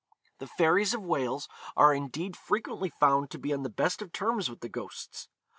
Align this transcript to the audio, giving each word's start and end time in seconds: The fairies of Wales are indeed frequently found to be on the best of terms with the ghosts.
The 0.39 0.47
fairies 0.47 0.95
of 0.95 1.03
Wales 1.03 1.47
are 1.77 1.93
indeed 1.93 2.35
frequently 2.35 2.89
found 2.89 3.29
to 3.29 3.37
be 3.37 3.53
on 3.53 3.61
the 3.61 3.69
best 3.69 4.01
of 4.01 4.11
terms 4.11 4.49
with 4.49 4.61
the 4.61 4.67
ghosts. 4.67 5.27